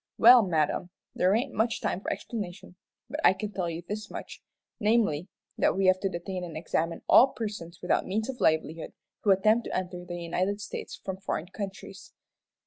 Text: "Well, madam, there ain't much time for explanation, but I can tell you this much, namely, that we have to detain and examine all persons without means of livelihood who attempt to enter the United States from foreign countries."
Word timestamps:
"Well, 0.17 0.41
madam, 0.41 0.89
there 1.13 1.35
ain't 1.35 1.53
much 1.53 1.79
time 1.79 2.01
for 2.01 2.11
explanation, 2.11 2.75
but 3.07 3.19
I 3.23 3.33
can 3.33 3.51
tell 3.51 3.69
you 3.69 3.83
this 3.87 4.09
much, 4.09 4.41
namely, 4.79 5.27
that 5.59 5.75
we 5.77 5.85
have 5.85 5.99
to 5.99 6.09
detain 6.09 6.43
and 6.43 6.57
examine 6.57 7.03
all 7.07 7.27
persons 7.33 7.83
without 7.83 8.07
means 8.07 8.27
of 8.27 8.41
livelihood 8.41 8.93
who 9.19 9.29
attempt 9.29 9.65
to 9.65 9.77
enter 9.77 10.03
the 10.03 10.17
United 10.19 10.59
States 10.59 10.95
from 11.05 11.17
foreign 11.17 11.49
countries." 11.49 12.13